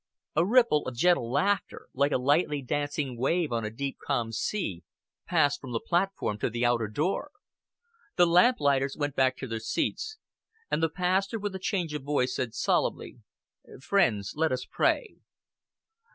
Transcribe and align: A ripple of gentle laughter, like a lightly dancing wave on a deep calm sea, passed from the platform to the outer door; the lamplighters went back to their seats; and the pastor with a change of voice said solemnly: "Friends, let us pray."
A 0.35 0.43
ripple 0.43 0.87
of 0.87 0.95
gentle 0.95 1.31
laughter, 1.31 1.87
like 1.93 2.11
a 2.11 2.17
lightly 2.17 2.63
dancing 2.63 3.19
wave 3.19 3.51
on 3.51 3.63
a 3.63 3.69
deep 3.69 3.99
calm 4.03 4.31
sea, 4.31 4.81
passed 5.27 5.61
from 5.61 5.73
the 5.73 5.79
platform 5.79 6.39
to 6.39 6.49
the 6.49 6.65
outer 6.65 6.87
door; 6.87 7.29
the 8.15 8.25
lamplighters 8.25 8.97
went 8.97 9.15
back 9.15 9.37
to 9.37 9.47
their 9.47 9.59
seats; 9.59 10.17
and 10.71 10.81
the 10.81 10.89
pastor 10.89 11.37
with 11.37 11.53
a 11.53 11.59
change 11.59 11.93
of 11.93 12.01
voice 12.01 12.33
said 12.35 12.55
solemnly: 12.55 13.19
"Friends, 13.79 14.33
let 14.35 14.51
us 14.51 14.65
pray." 14.65 15.17